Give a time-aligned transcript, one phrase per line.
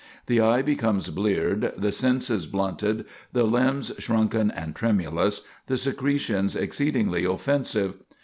[0.25, 7.23] The eye becomes bleared, the senses blunted, the limbs shrunken and tremulous, the secretions exceedingly
[7.23, 7.93] offensive.